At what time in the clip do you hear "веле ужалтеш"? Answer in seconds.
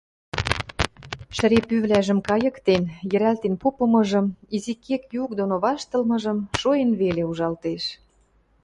7.01-7.83